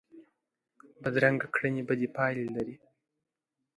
[1.01, 2.75] بدرنګه کړنې بدې پایلې لري